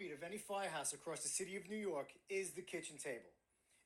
[0.00, 3.30] heartbeat of any firehouse across the city of New York is the kitchen table.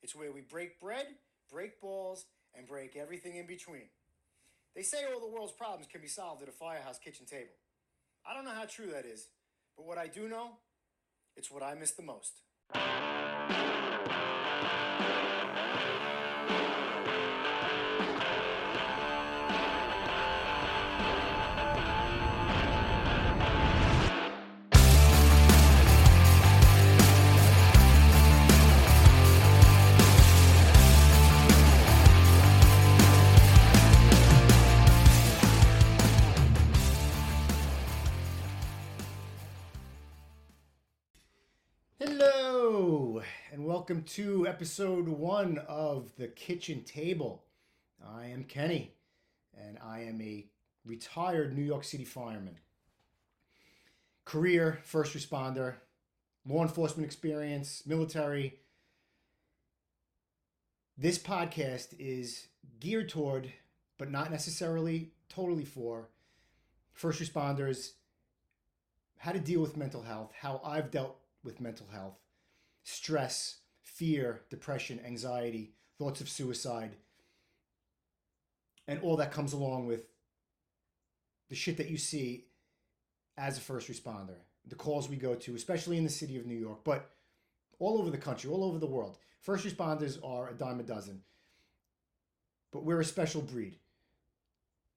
[0.02, 1.06] It's where we break bread,
[1.50, 3.88] break balls, and break everything in between.
[4.76, 7.54] They say all the world's problems can be solved at a firehouse kitchen table.
[8.26, 9.28] I don't know how true that is,
[9.76, 10.50] but what I do know,
[11.36, 12.40] it's what I miss the most.
[43.84, 47.44] Welcome to episode one of The Kitchen Table.
[48.02, 48.94] I am Kenny,
[49.54, 50.46] and I am a
[50.86, 52.56] retired New York City fireman.
[54.24, 55.74] Career first responder,
[56.46, 58.54] law enforcement experience, military.
[60.96, 62.46] This podcast is
[62.80, 63.52] geared toward,
[63.98, 66.08] but not necessarily totally for,
[66.94, 67.90] first responders,
[69.18, 72.16] how to deal with mental health, how I've dealt with mental health,
[72.82, 73.58] stress,
[73.94, 76.96] fear, depression, anxiety, thoughts of suicide,
[78.88, 80.02] and all that comes along with
[81.48, 82.44] the shit that you see
[83.38, 84.36] as a first responder,
[84.66, 87.10] the calls we go to, especially in the city of New York, but
[87.78, 89.16] all over the country, all over the world.
[89.40, 91.22] First responders are a dime a dozen,
[92.72, 93.76] but we're a special breed.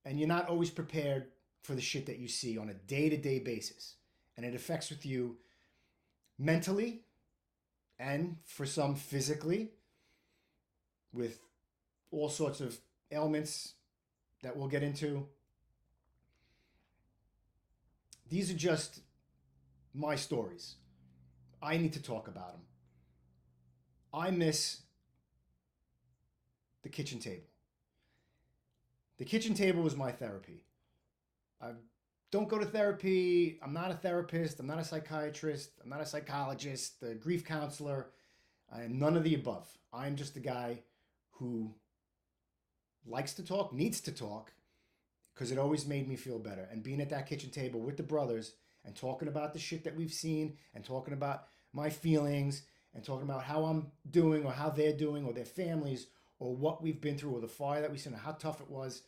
[0.05, 1.27] And you're not always prepared
[1.61, 3.95] for the shit that you see on a day to day basis.
[4.37, 5.37] And it affects with you
[6.39, 7.01] mentally
[7.99, 9.69] and for some physically
[11.13, 11.39] with
[12.11, 12.77] all sorts of
[13.11, 13.73] ailments
[14.43, 15.25] that we'll get into.
[18.29, 18.99] These are just
[19.93, 20.75] my stories.
[21.61, 22.61] I need to talk about them.
[24.13, 24.81] I miss
[26.83, 27.47] the kitchen table.
[29.17, 30.63] The kitchen table was my therapy.
[31.59, 31.77] I've
[32.31, 33.59] don't go to therapy.
[33.61, 34.59] I'm not a therapist.
[34.59, 35.71] I'm not a psychiatrist.
[35.83, 38.07] I'm not a psychologist, a grief counselor.
[38.73, 39.67] I am none of the above.
[39.93, 40.79] I'm just a guy
[41.31, 41.73] who
[43.05, 44.51] likes to talk, needs to talk,
[45.33, 46.67] because it always made me feel better.
[46.71, 49.95] And being at that kitchen table with the brothers and talking about the shit that
[49.95, 52.63] we've seen and talking about my feelings
[52.93, 56.07] and talking about how I'm doing or how they're doing or their families
[56.39, 58.69] or what we've been through or the fire that we've seen or how tough it
[58.69, 59.03] was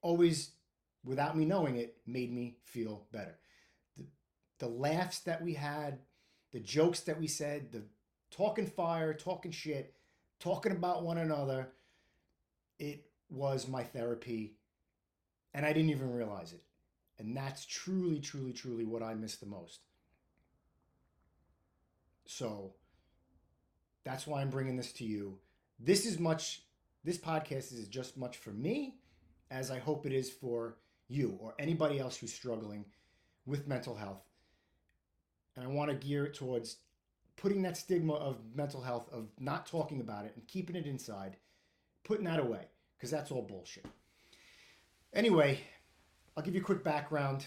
[0.00, 0.50] always
[1.08, 3.38] without me knowing it, made me feel better.
[3.96, 4.04] The,
[4.58, 6.00] the laughs that we had,
[6.52, 7.82] the jokes that we said, the
[8.30, 9.94] talking fire, talking shit,
[10.38, 11.70] talking about one another,
[12.78, 14.58] it was my therapy.
[15.54, 16.62] And I didn't even realize it.
[17.18, 19.80] And that's truly, truly, truly what I miss the most.
[22.26, 22.74] So
[24.04, 25.38] that's why I'm bringing this to you.
[25.80, 26.64] This is much,
[27.02, 28.96] this podcast is just much for me
[29.50, 30.76] as I hope it is for
[31.08, 32.84] you or anybody else who's struggling
[33.46, 34.22] with mental health.
[35.56, 36.76] And I want to gear it towards
[37.36, 41.36] putting that stigma of mental health, of not talking about it and keeping it inside,
[42.04, 42.66] putting that away,
[42.96, 43.86] because that's all bullshit.
[45.12, 45.60] Anyway,
[46.36, 47.46] I'll give you a quick background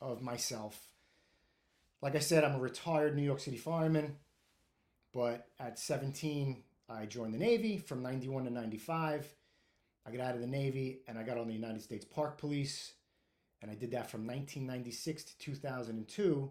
[0.00, 0.88] of myself.
[2.02, 4.16] Like I said, I'm a retired New York City fireman,
[5.12, 9.26] but at 17, I joined the Navy from 91 to 95.
[10.06, 12.92] I got out of the Navy and I got on the United States Park Police.
[13.62, 16.50] And I did that from 1996 to 2002.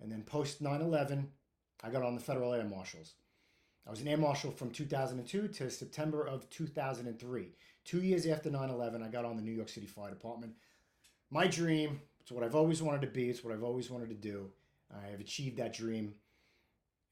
[0.00, 1.28] And then post 9 11,
[1.84, 3.14] I got on the Federal Air Marshals.
[3.86, 7.48] I was an Air Marshal from 2002 to September of 2003.
[7.84, 10.54] Two years after 9 11, I got on the New York City Fire Department.
[11.30, 14.14] My dream, it's what I've always wanted to be, it's what I've always wanted to
[14.14, 14.50] do.
[14.92, 16.14] I have achieved that dream.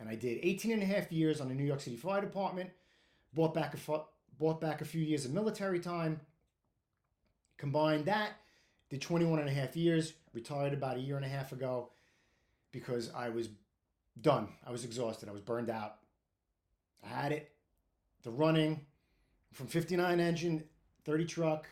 [0.01, 2.71] And I did 18 and a half years on the New York City Fire Department,
[3.35, 4.01] bought back a,
[4.39, 6.21] bought back a few years of military time.
[7.57, 8.33] Combined that,
[8.89, 11.91] did 21 and a half years, retired about a year and a half ago
[12.73, 13.49] because I was
[14.21, 14.49] done.
[14.67, 15.29] I was exhausted.
[15.29, 15.97] I was burned out.
[17.05, 17.51] I had it.
[18.23, 18.81] The running
[19.53, 20.65] from 59 engine,
[21.05, 21.67] 30 truck,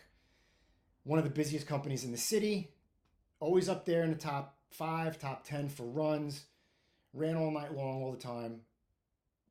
[1.03, 2.71] one of the busiest companies in the city,
[3.39, 6.45] always up there in the top five, top 10 for runs,
[7.13, 8.61] ran all night long, all the time.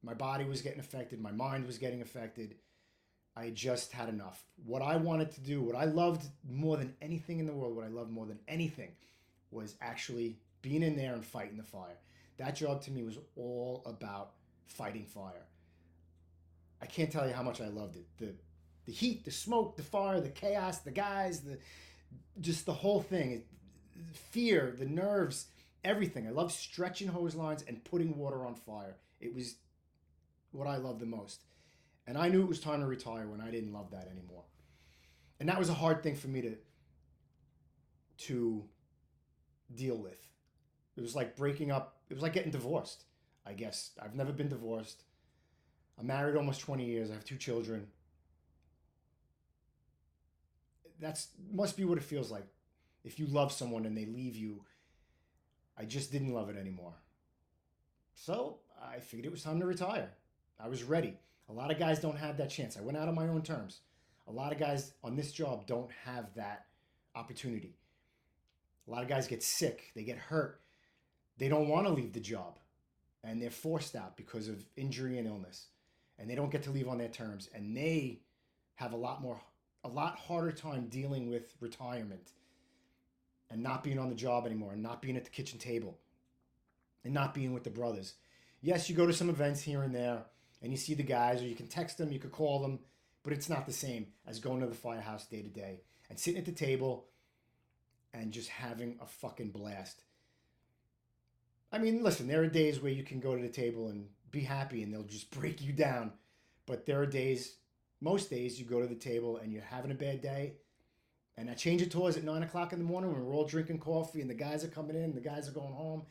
[0.03, 2.57] My body was getting affected, my mind was getting affected.
[3.37, 4.43] I just had enough.
[4.65, 7.85] What I wanted to do, what I loved more than anything in the world, what
[7.85, 8.93] I loved more than anything
[9.51, 11.99] was actually being in there and fighting the fire.
[12.39, 14.33] That job to me was all about
[14.67, 15.47] fighting fire.
[16.81, 18.07] I can't tell you how much I loved it.
[18.19, 18.35] The
[18.87, 21.59] the heat, the smoke, the fire, the chaos, the guys, the
[22.41, 23.43] just the whole thing.
[24.31, 25.47] Fear, the nerves,
[25.85, 26.27] everything.
[26.27, 28.97] I loved stretching hose lines and putting water on fire.
[29.21, 29.57] It was
[30.53, 31.46] what I loved the most.
[32.07, 34.45] And I knew it was time to retire when I didn't love that anymore.
[35.41, 36.57] And that was a hard thing for me to
[38.19, 38.65] to
[39.75, 40.19] deal with.
[40.97, 43.05] It was like breaking up, it was like getting divorced,
[43.45, 43.91] I guess.
[44.03, 45.03] I've never been divorced.
[45.99, 47.11] I'm married almost 20 years.
[47.11, 47.89] I have two children.
[50.99, 52.47] That's must be what it feels like
[53.05, 54.63] if you love someone and they leave you.
[55.79, 56.95] I just didn't love it anymore.
[58.15, 60.11] So I figured it was time to retire.
[60.59, 61.19] I was ready.
[61.49, 62.77] A lot of guys don't have that chance.
[62.77, 63.81] I went out on my own terms.
[64.29, 66.67] A lot of guys on this job don't have that
[67.15, 67.77] opportunity.
[68.87, 70.61] A lot of guys get sick, they get hurt,
[71.39, 72.59] they don't want to leave the job,
[73.25, 75.67] and they're forced out because of injury and illness,
[76.19, 78.21] and they don't get to leave on their terms, and they
[78.77, 79.41] have a lot more,
[79.83, 82.33] a lot harder time dealing with retirement
[83.51, 85.99] and not being on the job anymore, and not being at the kitchen table,
[87.05, 88.15] and not being with the brothers.
[88.61, 90.25] Yes, you go to some events here and there,
[90.63, 92.81] and you see the guys, or you can text them, you could call them,
[93.23, 96.39] but it's not the same as going to the firehouse day to day and sitting
[96.39, 97.07] at the table
[98.15, 100.03] and just having a fucking blast.
[101.73, 104.41] I mean, listen, there are days where you can go to the table and be
[104.41, 106.13] happy and they'll just break you down.
[106.67, 107.57] But there are days,
[108.01, 110.55] most days, you go to the table and you're having a bad day.
[111.37, 113.79] And I change it towards at nine o'clock in the morning when we're all drinking
[113.79, 116.07] coffee and the guys are coming in, the guys are going home,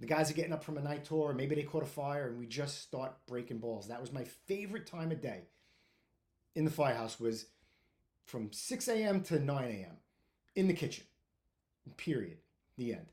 [0.00, 2.38] the guys are getting up from a night tour, maybe they caught a fire, and
[2.38, 3.88] we just start breaking balls.
[3.88, 5.42] That was my favorite time of day
[6.54, 7.46] in the firehouse was
[8.26, 9.22] from 6 a.m.
[9.22, 9.96] to 9 a.m.
[10.54, 11.04] in the kitchen.
[11.96, 12.38] Period.
[12.76, 13.06] The end.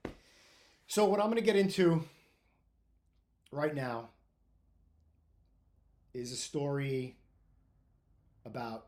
[0.88, 2.04] So, what I'm going to get into
[3.52, 4.10] right now
[6.14, 7.18] is a story
[8.46, 8.88] about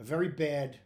[0.00, 0.78] a very bad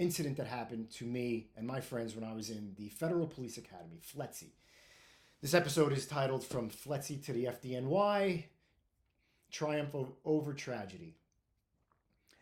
[0.00, 3.58] incident that happened to me and my friends when I was in the Federal Police
[3.58, 4.46] Academy, FLETC.
[5.42, 8.44] This episode is titled From FLETC to the FDNY
[9.52, 9.94] Triumph
[10.24, 11.16] Over Tragedy.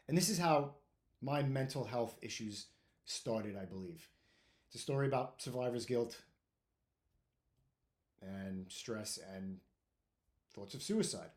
[0.06, 0.74] And this is how
[1.20, 2.66] my mental health issues
[3.06, 4.08] started, I believe.
[4.68, 6.16] It's a story about survivor's guilt
[8.22, 9.58] and stress and
[10.54, 11.30] thoughts of suicide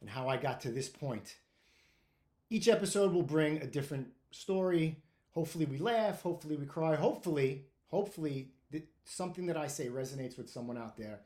[0.00, 1.36] and how I got to this point.
[2.48, 4.98] Each episode will bring a different story.
[5.34, 6.22] Hopefully, we laugh.
[6.22, 6.94] Hopefully, we cry.
[6.94, 11.20] Hopefully, hopefully, that something that I say resonates with someone out there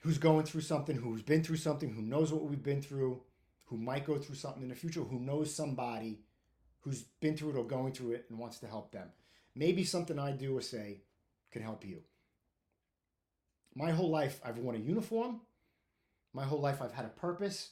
[0.00, 3.20] who's going through something, who's been through something, who knows what we've been through,
[3.66, 6.20] who might go through something in the future, who knows somebody
[6.80, 9.08] who's been through it or going through it and wants to help them.
[9.54, 11.02] Maybe something I do or say
[11.50, 12.02] can help you.
[13.74, 15.40] My whole life, I've worn a uniform.
[16.32, 17.70] My whole life, I've had a purpose.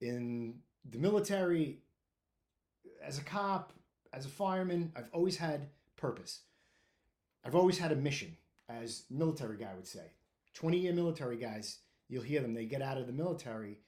[0.00, 1.78] In the military,
[3.02, 3.72] as a cop,
[4.12, 6.40] as a fireman, I've always had purpose.
[7.44, 8.36] I've always had a mission,
[8.68, 10.12] as military guy would say.
[10.54, 11.78] 20 year military guys,
[12.08, 13.78] you'll hear them, they get out of the military,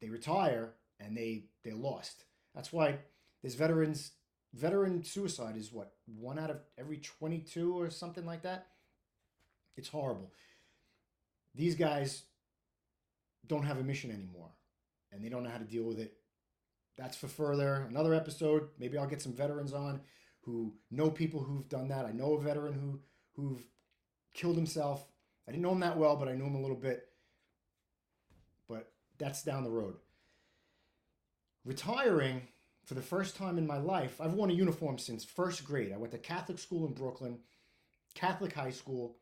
[0.00, 2.24] they retire, and they they're lost.
[2.54, 2.98] That's why
[3.42, 4.12] there's veterans
[4.54, 8.66] veteran suicide is what one out of every 22 or something like that.
[9.76, 10.30] It's horrible.
[11.54, 12.24] These guys
[13.46, 14.50] don't have a mission anymore
[15.10, 16.14] and they don't know how to deal with it.
[16.96, 18.68] That's for further another episode.
[18.78, 20.00] Maybe I'll get some veterans on
[20.42, 22.04] who know people who've done that.
[22.04, 23.00] I know a veteran who
[23.34, 23.64] who've
[24.34, 25.06] killed himself
[25.46, 27.08] I didn't know him that well, but I knew him a little bit.
[28.68, 29.96] But that's down the road.
[31.64, 32.42] Retiring
[32.84, 35.92] for the first time in my life, I've worn a uniform since first grade.
[35.92, 37.38] I went to Catholic school in Brooklyn,
[38.14, 39.16] Catholic high school,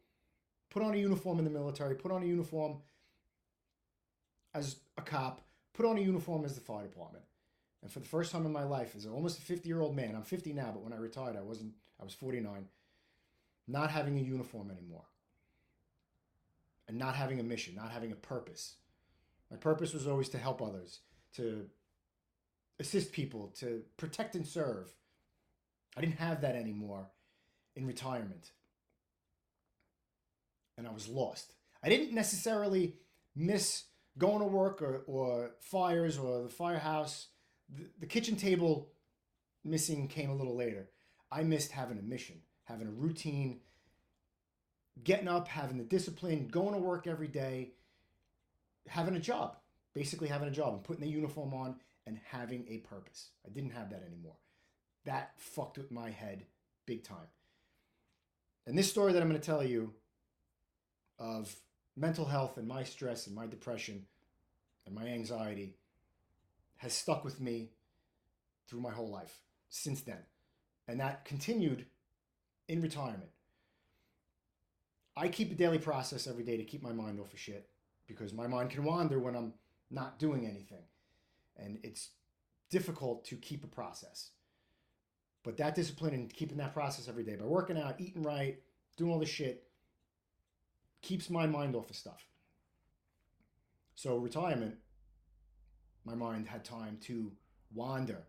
[0.71, 2.78] put on a uniform in the military, put on a uniform
[4.54, 5.42] as a cop,
[5.75, 7.25] put on a uniform as the fire department.
[7.82, 10.14] And for the first time in my life, as almost a 50 year old man,
[10.14, 12.66] I'm 50 now, but when I retired, I wasn't, I was 49,
[13.68, 15.04] not having a uniform anymore
[16.90, 18.75] and not having a mission, not having a purpose.
[19.50, 21.00] My purpose was always to help others,
[21.37, 21.66] to
[22.80, 24.92] assist people, to protect and serve.
[25.96, 27.06] I didn't have that anymore
[27.76, 28.50] in retirement.
[30.76, 31.52] And I was lost.
[31.82, 32.96] I didn't necessarily
[33.37, 33.84] miss
[34.18, 37.28] going to work or, or fires or the firehouse.
[38.00, 38.89] The, kitchen table
[39.65, 40.89] missing came a little later.
[41.31, 43.61] I missed having a mission, having a routine,
[45.05, 47.73] getting up, having the discipline, going to work every day,
[48.89, 49.57] having a job,
[49.95, 53.31] basically having a job and putting the uniform on and having a purpose.
[53.47, 54.37] I didn't have that anymore.
[55.05, 56.45] That fucked with my head
[56.87, 57.29] big time.
[58.67, 59.95] And this story that I'm going to tell you
[61.19, 61.55] of
[61.97, 64.07] mental health and my stress and my depression
[64.87, 65.77] and my anxiety
[66.80, 67.68] has stuck with me
[68.66, 70.20] through my whole life since then.
[70.88, 71.84] And that continued
[72.68, 73.30] in retirement.
[75.14, 77.68] I keep a daily process every day to keep my mind off of shit
[78.06, 79.52] because my mind can wander when I'm
[79.90, 80.84] not doing anything.
[81.58, 82.08] And it's
[82.70, 84.30] difficult to keep a process.
[85.44, 88.58] But that discipline and keeping that process every day by working out, eating right,
[88.96, 89.64] doing all this shit
[91.02, 92.25] keeps my mind off of stuff.
[93.96, 94.76] So, retirement,
[96.04, 97.33] my mind had time to
[97.75, 98.25] wander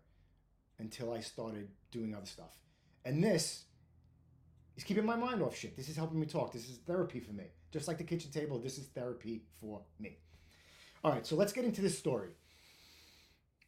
[0.78, 2.50] until I started doing other stuff.
[3.04, 3.64] And this
[4.76, 5.76] is keeping my mind off shit.
[5.76, 6.52] This is helping me talk.
[6.52, 7.44] This is therapy for me.
[7.72, 10.18] Just like the kitchen table, this is therapy for me.
[11.04, 12.30] All right, so let's get into this story.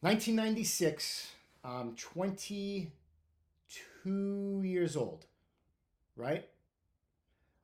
[0.01, 1.33] 1996,
[1.65, 5.27] I'm 22 years old,
[6.17, 6.45] right?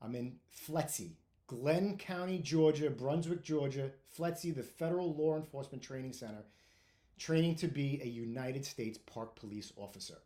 [0.03, 1.13] I'm in FLETC,
[1.51, 6.45] Glynn County, Georgia, Brunswick, Georgia, FLETC, the Federal Law Enforcement Training Center,
[7.19, 10.19] training to be a United States Park Police officer.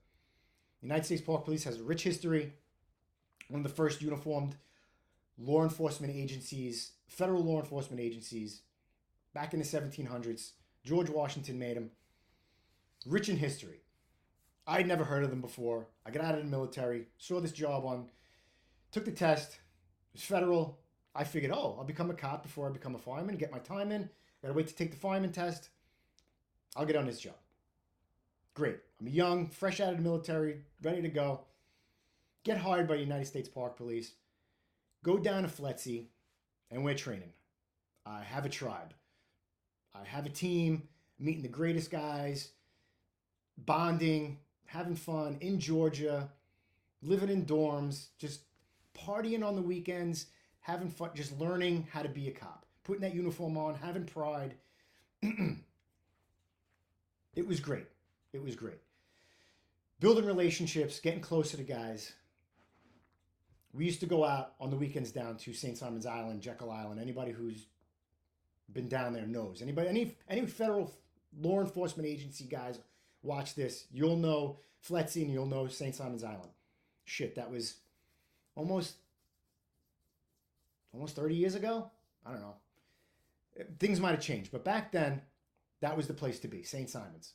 [0.83, 2.53] United States Park Police has a rich history,
[3.49, 4.57] one of the first uniformed
[5.39, 8.61] law enforcement agencies, federal law enforcement agencies,
[9.33, 10.51] back in the 1700s.
[10.85, 11.91] George Washington made them
[13.07, 13.81] rich in history.
[14.67, 15.87] I'd never heard of them before.
[16.05, 18.11] I got out of the military, saw this job on,
[18.93, 19.53] took the test.
[19.53, 20.84] It was federal.
[21.15, 23.93] I figured, oh, I'll become a cop before I become a fireman, get my time
[23.93, 24.09] in.
[24.43, 25.69] Gotta wait to take the fireman test.
[26.77, 27.37] I'll get on this job.
[28.55, 28.79] Great.
[29.01, 31.41] I'm young, fresh out of the military, ready to go.
[32.45, 34.13] Get hired by the United States Park Police.
[35.03, 36.07] Go down to FLETC,
[36.71, 37.33] and we're training.
[38.05, 38.93] I have a tribe.
[39.95, 42.51] I have a team, meeting the greatest guys,
[43.57, 46.29] bonding, having fun in Georgia,
[47.03, 48.41] living in dorms, just
[48.95, 50.27] partying on the weekends,
[50.65, 54.55] having fun, just learning how to be a cop, putting that uniform on, having pride.
[55.23, 55.59] it
[57.47, 57.87] was great.
[58.33, 58.81] It was great.
[60.01, 62.15] Building relationships, getting closer to guys.
[63.75, 65.77] We used to go out on the weekends down to St.
[65.77, 66.99] Simon's Island, Jekyll Island.
[66.99, 67.67] Anybody who's
[68.73, 69.61] been down there knows.
[69.61, 70.91] Anybody, any any federal
[71.41, 72.79] law enforcement agency guys
[73.23, 74.57] watch this, you'll know
[74.89, 75.95] FLETC and you'll know St.
[75.95, 76.51] Simon's Island.
[77.05, 77.75] Shit, that was
[78.55, 78.95] almost
[80.95, 81.91] almost 30 years ago.
[82.25, 82.55] I don't know.
[83.79, 85.21] Things might have changed, but back then,
[85.81, 86.89] that was the place to be, St.
[86.89, 87.35] Simon's.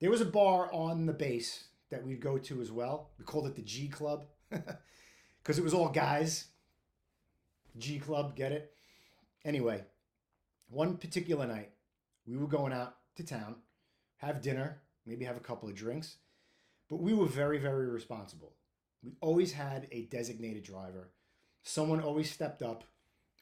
[0.00, 3.10] There was a bar on the base that we'd go to as well.
[3.18, 6.46] We called it the G Club because it was all guys.
[7.76, 8.72] G Club, get it?
[9.44, 9.82] Anyway,
[10.68, 11.70] one particular night,
[12.26, 13.56] we were going out to town
[14.24, 16.16] have dinner, maybe have a couple of drinks.
[16.88, 18.54] But we were very, very responsible.
[19.02, 21.10] We always had a designated driver.
[21.64, 22.84] Someone always stepped up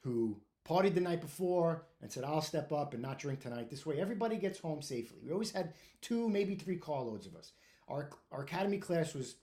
[0.01, 0.37] who
[0.67, 3.69] partied the night before and said, I'll step up and not drink tonight.
[3.69, 5.19] This way, everybody gets home safely.
[5.23, 7.51] We always had two, maybe three carloads of us.
[7.87, 9.35] Our, our academy class was,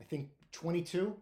[0.00, 1.14] I think, 22.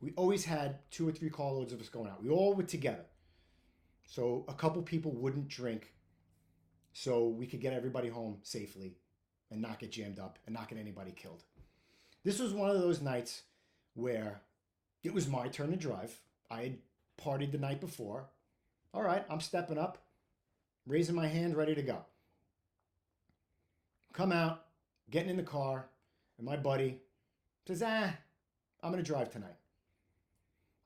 [0.00, 2.22] We always had two or three carloads of us going out.
[2.22, 3.04] We all were together.
[4.06, 5.92] So a couple people wouldn't drink
[6.92, 8.96] so we could get everybody home safely
[9.50, 11.44] and not get jammed up and not get anybody killed.
[12.24, 13.42] This was one of those nights
[13.94, 14.40] where
[15.02, 16.20] it was my turn to drive.
[16.50, 16.78] I had
[17.20, 18.26] partied the night before.
[18.94, 19.98] All right, I'm stepping up,
[20.86, 22.04] raising my hand, ready to go.
[24.12, 24.66] Come out,
[25.10, 25.86] getting in the car,
[26.36, 27.00] and my buddy
[27.66, 28.14] says, Ah,
[28.82, 29.56] I'm going to drive tonight.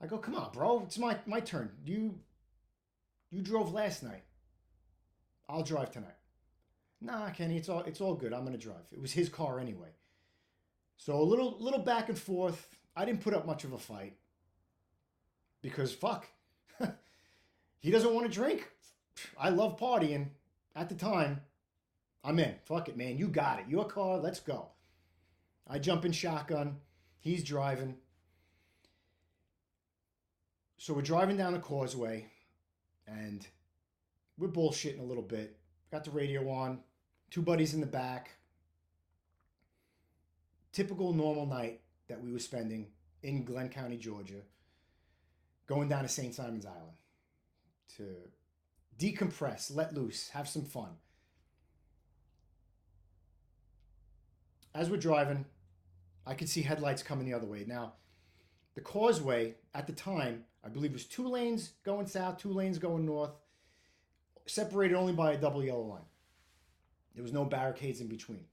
[0.00, 1.70] I go, Come on, bro, it's my, my turn.
[1.84, 2.18] You,
[3.30, 4.22] you drove last night.
[5.48, 6.16] I'll drive tonight.
[7.00, 8.32] Nah, Kenny, it's all it's all good.
[8.32, 8.86] I'm gonna drive.
[8.90, 9.90] It was his car anyway.
[10.96, 12.68] So a little little back and forth.
[12.96, 14.14] I didn't put up much of a fight
[15.60, 16.26] because fuck,
[17.80, 18.70] he doesn't want to drink.
[19.38, 20.28] I love partying.
[20.74, 21.40] At the time,
[22.24, 22.54] I'm in.
[22.64, 23.18] Fuck it, man.
[23.18, 23.66] You got it.
[23.68, 24.18] Your car.
[24.18, 24.68] Let's go.
[25.68, 26.76] I jump in shotgun.
[27.20, 27.96] He's driving.
[30.78, 32.26] So we're driving down the causeway,
[33.06, 33.46] and
[34.38, 35.56] we're bullshitting a little bit.
[35.90, 36.80] Got the radio on,
[37.30, 38.36] two buddies in the back.
[40.72, 42.88] Typical normal night that we were spending
[43.22, 44.42] in Glynn County, Georgia,
[45.66, 46.34] going down to St.
[46.34, 46.96] Simon's Island
[47.96, 48.04] to
[48.98, 50.90] decompress, let loose, have some fun.
[54.74, 55.46] As we're driving,
[56.26, 57.64] I could see headlights coming the other way.
[57.66, 57.94] Now,
[58.74, 63.06] the causeway at the time, I believe, was two lanes going south, two lanes going
[63.06, 63.32] north
[64.46, 66.04] separated only by a double yellow line.
[67.14, 68.44] There was no barricades in between.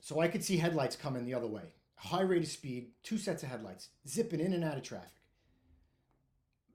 [0.00, 1.72] So I could see headlights coming the other way.
[1.96, 5.10] High rate of speed, two sets of headlights, zipping in and out of traffic.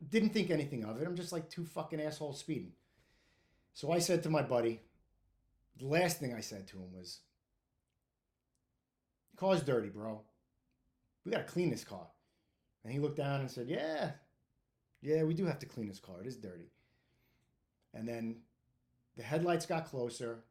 [0.08, 1.08] Didn't think anything of it.
[1.08, 2.74] I'm just like two fucking assholes speeding.
[3.74, 4.82] So I said to my buddy,
[5.80, 7.20] the last thing I said to him was,
[9.36, 10.22] Car's dirty, bro.
[11.26, 12.08] We got to clean this car.
[12.84, 14.12] And he looked down and said, Yeah,
[15.02, 16.22] yeah, we do have to clean this car.
[16.22, 16.72] It is dirty.
[17.94, 18.38] And then
[19.18, 20.44] the headlights got closer.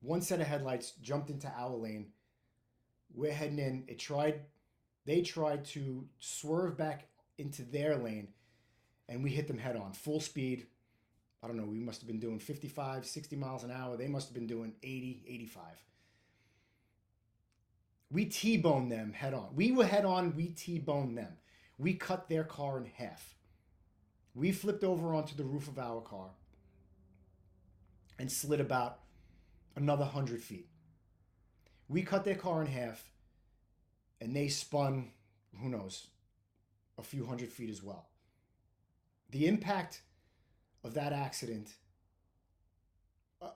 [0.00, 2.06] One set of headlights jumped into our lane.
[3.14, 3.84] We're heading in.
[3.86, 4.40] It tried,
[5.04, 8.28] they tried to swerve back into their lane,
[9.08, 10.66] and we hit them head on, full speed.
[11.42, 13.96] I don't know, we must have been doing 55, 60 miles an hour.
[13.96, 15.62] They must have been doing 80, 85.
[18.10, 19.48] We T boned them head on.
[19.54, 21.32] We were head on, we T boned them.
[21.78, 23.34] We cut their car in half.
[24.34, 26.28] We flipped over onto the roof of our car
[28.18, 29.00] and slid about
[29.80, 30.68] another 100 feet.
[31.88, 33.10] We cut their car in half
[34.20, 35.10] and they spun,
[35.60, 36.08] who knows,
[36.98, 38.08] a few hundred feet as well.
[39.30, 40.02] The impact
[40.84, 41.70] of that accident,
[43.40, 43.50] uh,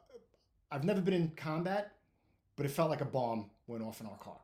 [0.70, 1.92] I've never been in combat,
[2.56, 4.40] but it felt like a bomb went off in our car.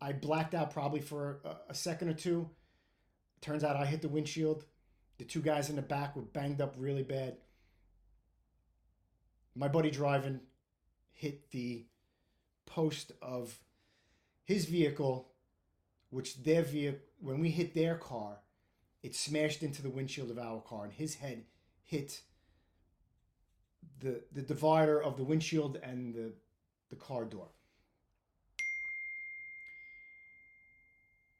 [0.00, 2.48] I blacked out probably for a, a second or two.
[3.40, 4.64] Turns out I hit the windshield.
[5.18, 7.36] The two guys in the back were banged up really bad.
[9.56, 10.40] My buddy driving
[11.14, 11.86] hit the
[12.66, 13.58] post of
[14.44, 15.32] his vehicle,
[16.10, 18.40] which their vehicle, when we hit their car,
[19.02, 21.44] it smashed into the windshield of our car, and his head
[21.84, 22.20] hit
[24.00, 26.32] the the divider of the windshield and the
[26.90, 27.48] the car door.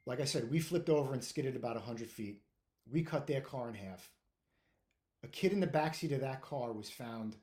[0.07, 2.41] Like I said, we flipped over and skidded about 100 feet.
[2.91, 4.09] We cut their car in half.
[5.25, 7.37] A kid in the backseat of that car was found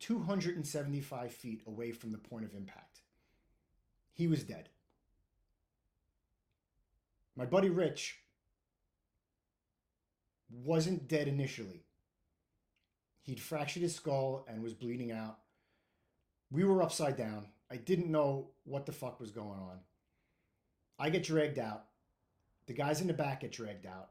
[0.00, 3.00] 275 feet away from the point of impact.
[4.12, 4.68] He was dead.
[7.36, 8.18] My buddy Rich
[10.50, 11.84] wasn't dead initially.
[13.22, 15.38] He'd fractured his skull and was bleeding out.
[16.50, 17.46] We were upside down.
[17.70, 19.80] I didn't know what the fuck was going on.
[20.98, 21.84] I get dragged out.
[22.66, 24.08] The guys in the back get dragged out.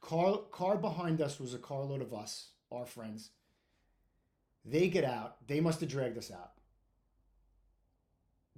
[0.00, 3.30] Car, car behind us was a carload of us, our friends.
[4.64, 5.46] They get out.
[5.46, 6.52] They must have dragged us out.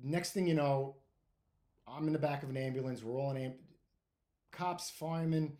[0.02, 0.96] Next thing you know,
[1.86, 3.02] I'm in the back of an ambulance.
[3.02, 3.58] We're all in amb-
[4.50, 5.56] cops, firemen.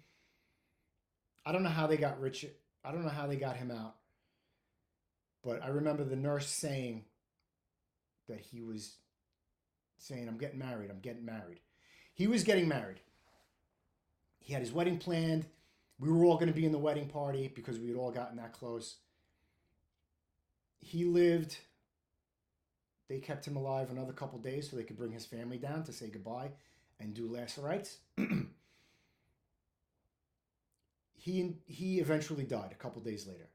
[1.45, 2.47] I don't know how they got Rich.
[2.85, 3.97] I don't know how they got him out.
[5.43, 7.05] But I remember the nurse saying
[8.29, 8.97] that he was
[9.99, 11.61] saying, I'm getting married, I'm getting married.
[12.15, 13.01] He was getting married.
[14.39, 15.47] He had his wedding planned.
[15.99, 18.37] We were all going to be in the wedding party because we had all gotten
[18.39, 18.97] that close.
[20.81, 21.59] He lived,
[23.09, 25.93] they kept him alive another couple days so they could bring his family down to
[25.93, 26.51] say goodbye
[26.99, 27.99] and do last rites.
[31.15, 33.49] he, he eventually died a couple days later.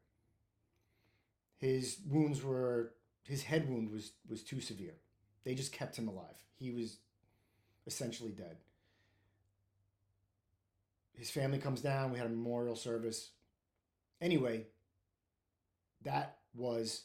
[1.58, 4.96] His wounds were, his head wound was, was too severe.
[5.44, 6.36] They just kept him alive.
[6.56, 6.98] He was
[7.88, 8.58] essentially dead.
[11.14, 12.12] His family comes down.
[12.12, 13.30] We had a memorial service.
[14.22, 14.66] Anyway,
[16.04, 17.04] that was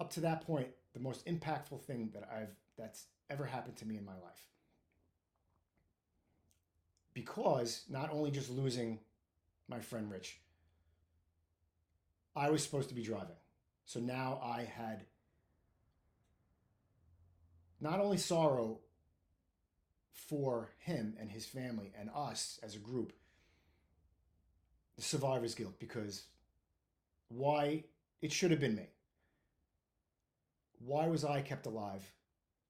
[0.00, 3.96] up to that point the most impactful thing that I've that's ever happened to me
[3.96, 4.46] in my life.
[7.12, 8.98] Because not only just losing
[9.68, 10.40] my friend Rich,
[12.34, 13.36] I was supposed to be driving.
[13.84, 15.04] So now I had
[17.80, 18.78] not only sorrow
[20.12, 23.12] for him and his family and us as a group,
[24.96, 26.24] the survivor's guilt, because
[27.28, 27.84] why
[28.22, 28.88] it should have been me.
[30.84, 32.02] Why was I kept alive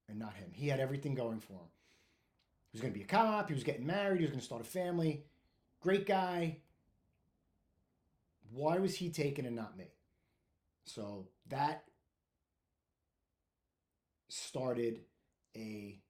[0.09, 0.51] and not him?
[0.53, 1.69] He had everything going for him.
[2.71, 4.47] He was going to be a cop, he was getting married, he was going to
[4.47, 5.25] start a family.
[5.81, 6.59] Great guy.
[8.53, 9.87] Why was he taken and not me?
[10.85, 11.85] So that
[14.29, 15.01] started
[15.57, 16.01] a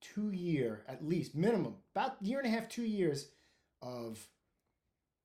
[0.00, 3.28] two year, at least minimum, about year and a half, two years
[3.82, 4.28] of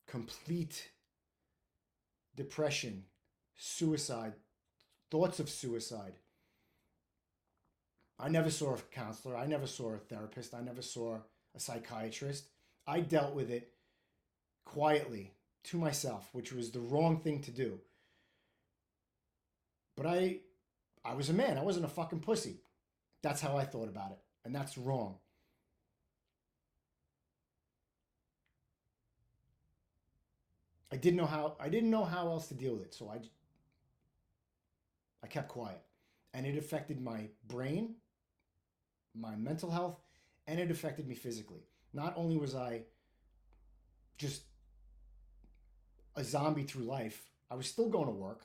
[0.06, 0.90] complete
[2.36, 3.04] depression,
[3.56, 4.34] suicide,
[5.12, 6.14] thoughts of suicide.
[8.18, 9.36] I never saw a counselor.
[9.36, 10.54] I never saw a therapist.
[10.54, 11.18] I never saw
[11.54, 12.46] a psychiatrist.
[12.86, 13.74] I dealt with it
[14.64, 17.78] quietly to myself, which was the wrong thing to do.
[19.98, 20.38] But I
[21.04, 21.58] I was a man.
[21.58, 22.62] I wasn't a fucking pussy.
[23.22, 24.20] That's how I thought about it.
[24.46, 25.16] And that's wrong.
[30.90, 32.94] I didn't know how I didn't know how else to deal with it.
[32.94, 33.18] So I
[35.22, 35.80] I kept quiet.
[36.34, 37.96] And it affected my brain,
[39.14, 40.00] my mental health,
[40.46, 41.60] and it affected me physically.
[41.92, 42.82] Not only was I
[44.16, 44.42] just
[46.16, 47.30] a zombie through life.
[47.50, 48.42] I was still going to work.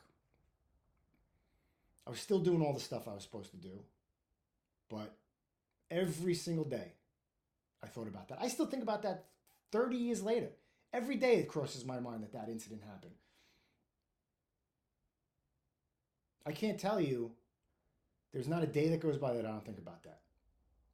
[2.06, 3.80] I was still doing all the stuff I was supposed to do.
[4.90, 5.16] But
[5.92, 6.94] every single day,
[7.84, 8.40] I thought about that.
[8.42, 9.26] I still think about that
[9.72, 10.50] 30 years later.
[10.94, 13.14] Every day it crosses my mind that that incident happened.
[16.48, 17.32] I can't tell you,
[18.32, 20.22] there's not a day that goes by that I don't think about that.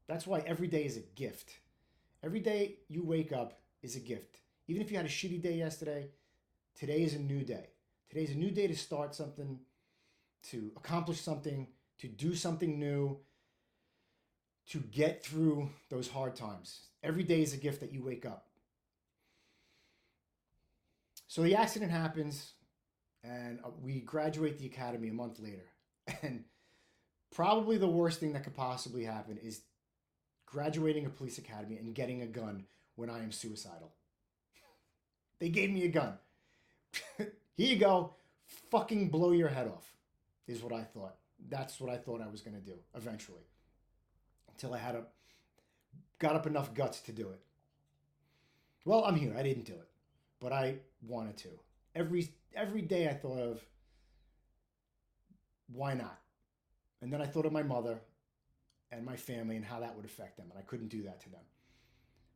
[0.07, 1.59] That's why every day is a gift.
[2.23, 4.39] Every day you wake up is a gift.
[4.67, 6.07] Even if you had a shitty day yesterday,
[6.75, 7.67] today is a new day.
[8.09, 9.59] Today's a new day to start something,
[10.49, 11.67] to accomplish something,
[11.99, 13.19] to do something new,
[14.69, 16.87] to get through those hard times.
[17.03, 18.47] Every day is a gift that you wake up.
[21.27, 22.53] So the accident happens,
[23.23, 25.65] and uh, we graduate the academy a month later.
[26.21, 26.43] And
[27.33, 29.61] probably the worst thing that could possibly happen is
[30.45, 33.91] graduating a police academy and getting a gun when I am suicidal.
[35.39, 36.17] they gave me a gun.
[37.17, 38.13] Here you go.
[38.69, 39.93] Fucking blow your head off,
[40.47, 41.15] is what I thought.
[41.49, 43.47] That's what I thought I was going to do eventually.
[44.51, 45.03] Until I had a
[46.19, 47.39] got up enough guts to do it.
[48.85, 49.33] Well, I'm here.
[49.37, 49.87] I didn't do it,
[50.39, 50.75] but I
[51.07, 51.49] wanted to.
[51.95, 53.61] Every every day I thought of
[55.71, 56.19] why not?
[57.01, 57.99] And then I thought of my mother
[58.91, 61.29] and my family and how that would affect them, and I couldn't do that to
[61.29, 61.41] them.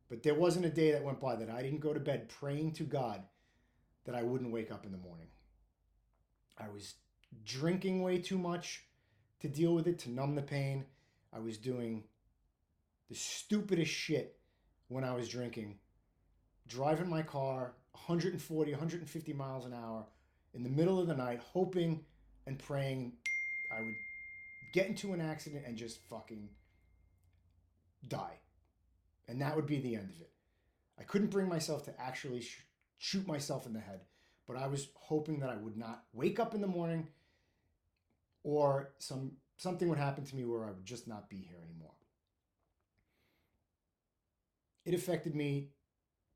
[0.08, 2.72] But there wasn't a day that went by that I didn't go to bed praying
[2.72, 3.22] to God
[4.04, 5.28] that I wouldn't wake up in the morning.
[6.56, 6.94] I was
[7.44, 8.84] drinking way too much
[9.40, 10.84] to deal with it, to numb the pain.
[11.32, 12.04] I was doing
[13.08, 14.38] the stupidest shit
[14.88, 15.78] when I was drinking,
[16.66, 17.74] driving my car
[18.06, 20.06] 140, 150 miles an hour
[20.54, 22.04] in the middle of the night, hoping
[22.46, 23.12] and praying
[23.76, 23.94] I would
[24.72, 26.48] get into an accident and just fucking
[28.06, 28.38] die.
[29.28, 30.30] And that would be the end of it.
[30.98, 32.64] I couldn't bring myself to actually sh-
[32.96, 34.00] shoot myself in the head,
[34.46, 37.08] but I was hoping that I would not wake up in the morning
[38.42, 41.92] or some something would happen to me where I would just not be here anymore.
[44.84, 45.72] It affected me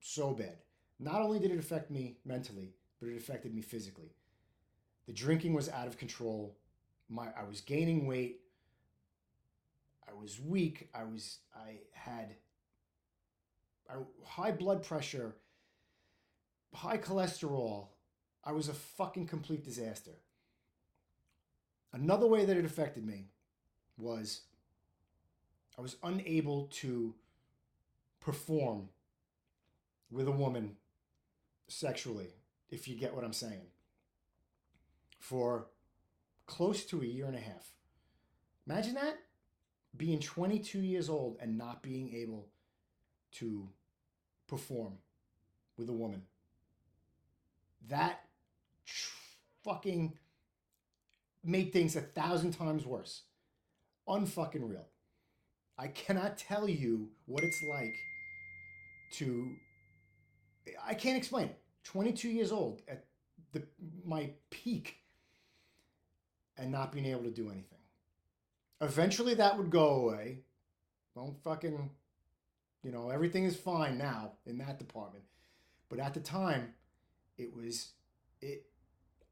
[0.01, 0.59] so bad.
[1.03, 4.15] Not only did it affect me mentally, but it affected me physically.
[5.07, 6.57] The drinking was out of control.
[7.09, 8.41] My I was gaining weight.
[10.09, 10.88] I was weak.
[10.95, 12.37] I was I had
[14.25, 15.35] high blood pressure,
[16.73, 17.88] high cholesterol.
[18.45, 20.12] I was a fucking complete disaster.
[21.93, 23.27] Another way that it affected me
[23.99, 24.43] was
[25.77, 27.15] I was unable to
[28.21, 28.88] perform
[30.09, 30.77] with a woman
[31.73, 32.35] sexually,
[32.71, 33.67] if you get what I'm saying,
[35.19, 35.67] for
[36.47, 37.73] close to a year and a half.
[38.67, 39.19] Imagine that
[39.97, 42.49] being 22 years old and not being able
[43.33, 43.69] to
[44.47, 44.95] perform
[45.77, 46.23] with a woman.
[47.89, 48.21] That
[49.65, 50.19] fucking
[51.45, 53.23] made things a thousand times worse.
[54.09, 54.87] Unfucking real.
[55.79, 57.95] I cannot tell you what it's like
[59.15, 59.49] to.
[60.87, 61.62] I can't explain it.
[61.85, 63.05] 22 years old at
[63.53, 63.62] the
[64.05, 64.99] my peak
[66.57, 67.79] and not being able to do anything.
[68.81, 70.40] Eventually that would go away.
[71.14, 71.90] Don't fucking
[72.83, 75.25] you know, everything is fine now in that department.
[75.88, 76.75] But at the time,
[77.38, 77.92] it was
[78.40, 78.66] it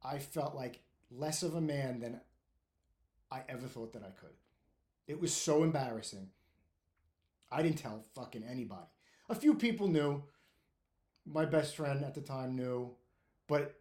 [0.02, 2.20] I felt like less of a man than
[3.30, 4.34] I ever thought that I could.
[5.06, 6.28] It was so embarrassing.
[7.50, 8.86] I didn't tell fucking anybody.
[9.28, 10.22] A few people knew.
[11.32, 12.90] My best friend at the time knew,
[13.46, 13.80] but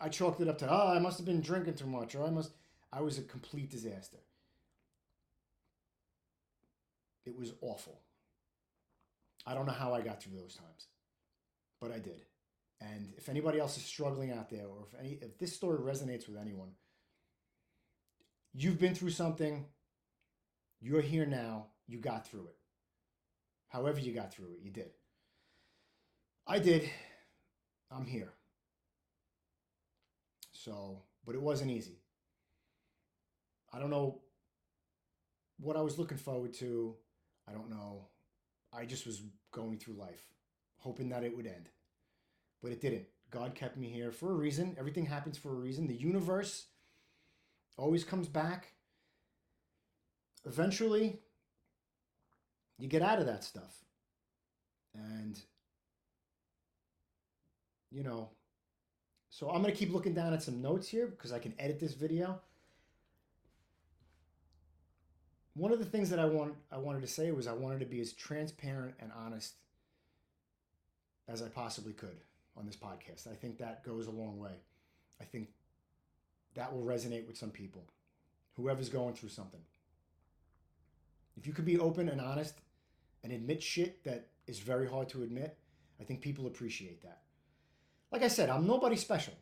[0.00, 2.30] I chalked it up to, oh, I must have been drinking too much, or I
[2.30, 2.50] must,
[2.92, 4.16] I was a complete disaster.
[7.26, 8.00] It was awful.
[9.46, 10.86] I don't know how I got through those times,
[11.80, 12.22] but I did.
[12.80, 16.26] And if anybody else is struggling out there, or if any, if this story resonates
[16.26, 16.70] with anyone,
[18.52, 19.66] you've been through something,
[20.80, 22.56] you're here now, you got through it.
[23.68, 24.90] However, you got through it, you did.
[26.50, 26.90] I did.
[27.92, 28.32] I'm here.
[30.50, 32.00] So, but it wasn't easy.
[33.72, 34.18] I don't know
[35.60, 36.96] what I was looking forward to.
[37.48, 38.08] I don't know
[38.72, 40.24] I just was going through life,
[40.78, 41.68] hoping that it would end.
[42.60, 43.06] But it didn't.
[43.30, 44.74] God kept me here for a reason.
[44.76, 45.86] Everything happens for a reason.
[45.86, 46.66] The universe
[47.76, 48.72] always comes back.
[50.44, 51.20] Eventually,
[52.76, 53.84] you get out of that stuff.
[54.96, 55.40] And,
[57.90, 58.30] you know,
[59.28, 61.78] so I'm going to keep looking down at some notes here because I can edit
[61.78, 62.40] this video
[65.54, 67.86] one of the things that I want I wanted to say was I wanted to
[67.86, 69.54] be as transparent and honest
[71.28, 72.16] as I possibly could.
[72.56, 73.30] on this podcast.
[73.30, 74.52] I think that goes a long way.
[75.20, 75.48] I think
[76.54, 77.84] that will resonate with some people,
[78.56, 79.60] whoever's going through something.
[81.36, 82.54] If you could be open and honest
[83.22, 85.56] and admit shit that is very hard to admit,
[86.00, 87.22] I think people appreciate that.
[88.12, 89.34] Like I said, I'm nobody special.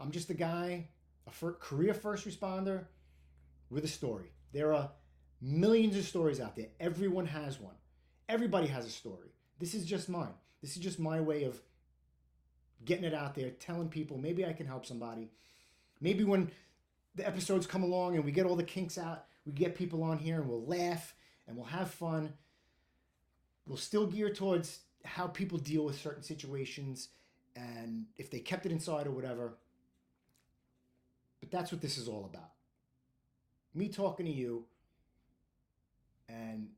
[0.00, 0.88] I'm just a guy,
[1.26, 2.84] a fir- career first responder
[3.70, 4.32] with a story.
[4.52, 4.90] There are
[5.40, 6.68] millions of stories out there.
[6.78, 7.74] Everyone has one.
[8.28, 9.28] Everybody has a story.
[9.58, 10.34] This is just mine.
[10.62, 11.60] This is just my way of
[12.84, 15.30] getting it out there, telling people maybe I can help somebody.
[16.00, 16.50] Maybe when
[17.16, 20.18] the episodes come along and we get all the kinks out, we get people on
[20.18, 21.14] here and we'll laugh
[21.46, 22.34] and we'll have fun.
[23.66, 27.08] We'll still gear towards how people deal with certain situations
[27.58, 29.58] and if they kept it inside or whatever.
[31.40, 32.52] But that's what this is all about.
[33.74, 34.64] Me talking to you
[36.28, 36.68] and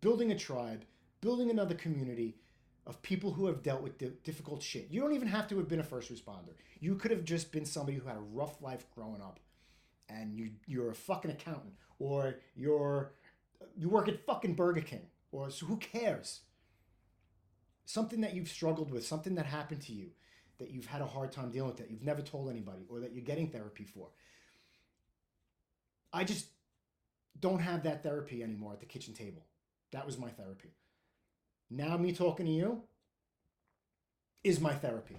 [0.00, 0.84] building a tribe,
[1.20, 2.36] building another community
[2.86, 4.88] of people who have dealt with di- difficult shit.
[4.90, 6.54] You don't even have to have been a first responder.
[6.80, 9.40] You could have just been somebody who had a rough life growing up
[10.08, 13.12] and you you're a fucking accountant or you're
[13.76, 16.40] you work at fucking Burger King or so who cares?
[17.84, 20.10] Something that you've struggled with, something that happened to you
[20.58, 23.12] that you've had a hard time dealing with that you've never told anybody or that
[23.12, 24.08] you're getting therapy for.
[26.12, 26.46] I just
[27.38, 29.44] don't have that therapy anymore at the kitchen table.
[29.92, 30.70] That was my therapy.
[31.70, 32.82] Now, me talking to you
[34.44, 35.16] is my therapy.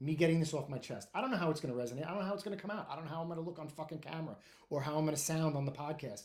[0.00, 1.08] Me getting this off my chest.
[1.14, 2.06] I don't know how it's going to resonate.
[2.06, 2.88] I don't know how it's going to come out.
[2.90, 4.36] I don't know how I'm going to look on fucking camera
[4.70, 6.24] or how I'm going to sound on the podcast.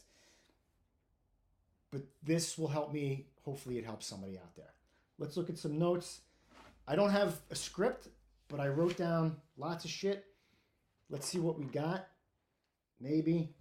[1.92, 3.28] But this will help me.
[3.44, 4.74] Hopefully, it helps somebody out there.
[5.20, 6.22] Let's look at some notes.
[6.88, 8.08] I don't have a script,
[8.56, 10.24] but I wrote down lots of shit.
[11.10, 12.08] Let's see what we got.
[13.02, 13.54] Maybe.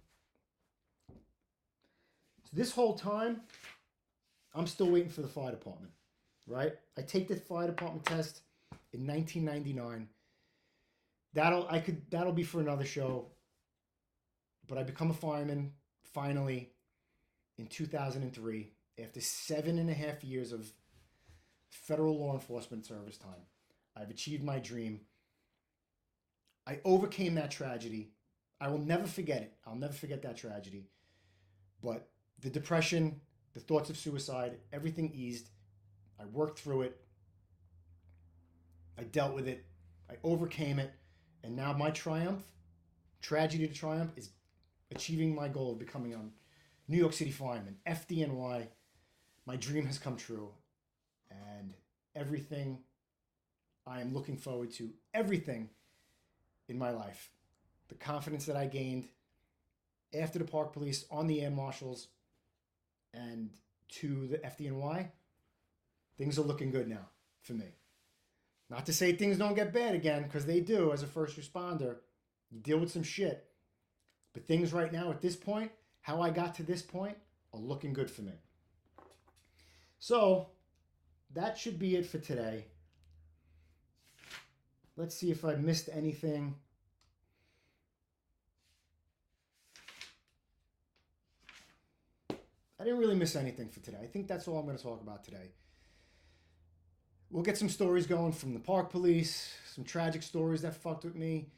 [1.09, 3.41] So this whole time,
[4.53, 5.91] I'm still waiting for the fire department,
[6.47, 6.71] right?
[6.97, 8.43] I take the fire department test
[8.93, 10.07] in 1999.
[11.33, 13.25] That'll I could that'll be for another show.
[14.65, 15.73] But I become a fireman
[16.13, 16.71] finally
[17.57, 18.71] in 2003
[19.03, 20.71] after seven and a half years of
[21.69, 23.43] federal law enforcement service time.
[23.95, 25.01] I've achieved my dream.
[26.67, 28.11] I overcame that tragedy.
[28.59, 29.53] I will never forget it.
[29.65, 30.89] I'll never forget that tragedy.
[31.81, 32.09] But
[32.41, 33.21] the depression,
[33.53, 35.49] the thoughts of suicide, everything eased.
[36.19, 37.01] I worked through it.
[38.97, 39.65] I dealt with it.
[40.09, 40.93] I overcame it.
[41.43, 42.43] And now my triumph,
[43.21, 44.31] tragedy to triumph, is
[44.91, 46.19] achieving my goal of becoming a
[46.87, 48.67] New York City fireman, FDNY.
[49.45, 50.49] My dream has come true.
[51.29, 51.73] And
[52.15, 52.79] everything
[53.87, 55.69] I am looking forward to, everything
[56.67, 57.29] in my life,
[57.87, 59.07] the confidence that I gained
[60.13, 62.07] after the park police, on the air marshals,
[63.13, 63.49] and
[63.89, 65.09] to the FDNY,
[66.17, 67.09] things are looking good now
[67.41, 67.75] for me.
[68.69, 71.97] Not to say things don't get bad again, because they do as a first responder.
[72.49, 73.45] You deal with some shit.
[74.33, 75.71] But things right now at this point,
[76.01, 77.17] how I got to this point,
[77.53, 78.33] are looking good for me.
[79.99, 80.49] So,
[81.33, 82.65] that should be it for today.
[84.97, 86.55] Let's see if I missed anything.
[92.79, 93.97] I didn't really miss anything for today.
[94.01, 95.51] I think that's all I'm going to talk about today.
[97.29, 101.15] We'll get some stories going from the park police, some tragic stories that fucked with
[101.15, 101.49] me.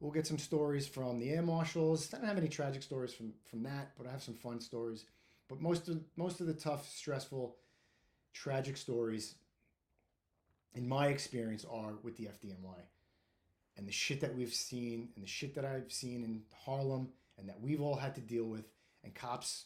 [0.00, 2.12] We'll get some stories from the air marshals.
[2.14, 5.04] I don't have any tragic stories from from that, but I have some fun stories.
[5.48, 7.56] But most of most of the tough, stressful,
[8.32, 9.34] tragic stories,
[10.74, 12.80] in my experience, are with the FDNY,
[13.76, 17.48] and the shit that we've seen, and the shit that I've seen in Harlem, and
[17.48, 18.64] that we've all had to deal with,
[19.04, 19.64] and cops,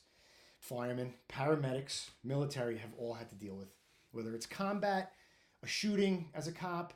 [0.59, 3.69] firemen, paramedics, military have all had to deal with,
[4.13, 5.13] whether it's combat,
[5.63, 6.95] a shooting as a cop,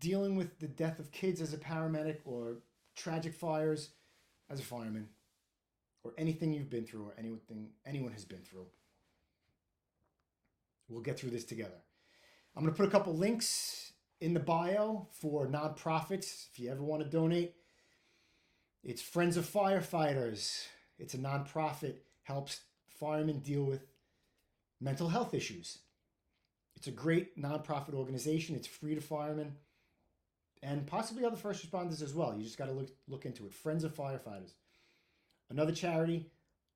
[0.00, 2.58] dealing with the death of kids as a paramedic or
[2.94, 3.90] tragic fires
[4.50, 5.08] as a fireman
[6.02, 8.66] or anything you've been through or anything anyone has been through.
[10.88, 11.82] We'll get through this together.
[12.56, 16.82] I'm going to put a couple links in the bio for nonprofits if you ever
[16.82, 17.54] want to donate.
[18.82, 20.64] It's Friends of Firefighters.
[20.98, 23.84] It's a nonprofit helps firemen deal with
[24.80, 25.80] mental health issues.
[26.76, 28.56] It's a great nonprofit organization.
[28.56, 29.56] It's free to firemen
[30.62, 32.34] and possibly other first responders as well.
[32.34, 33.52] You just got to look look into it.
[33.52, 34.54] Friends of Firefighters.
[35.50, 36.30] Another charity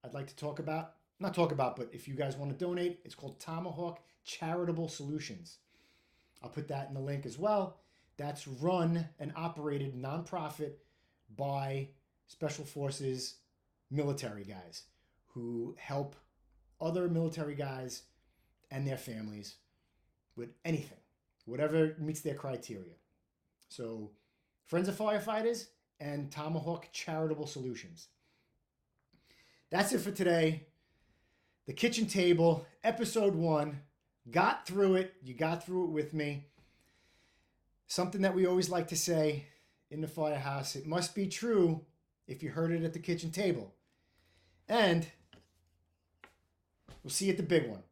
[0.05, 3.01] I'd like to talk about, not talk about, but if you guys want to donate,
[3.03, 5.57] it's called Tomahawk Charitable Solutions.
[6.43, 7.79] I'll put that in the link as well.
[8.17, 10.73] That's run and operated nonprofit
[11.37, 11.89] by
[12.27, 13.37] Special Forces
[13.91, 14.85] military guys
[15.27, 16.17] who help
[16.81, 18.03] other military guys
[18.71, 19.57] and their families
[20.37, 20.99] with anything
[21.51, 22.95] whatever meets their criteria.
[23.69, 24.11] So,
[24.67, 25.67] Friends of Firefighters
[25.99, 28.09] and Tomahawk Charitable Solutions.
[29.71, 30.67] That's it for today.
[31.67, 33.81] The Kitchen Table, episode one.
[34.29, 35.15] Got through it.
[35.23, 36.47] You got through it with me.
[37.87, 39.47] Something that we always like to say
[39.91, 41.85] in the firehouse it must be true
[42.29, 43.75] if you heard it at the kitchen table.
[44.69, 45.07] And
[47.03, 47.83] we'll see you at the big one.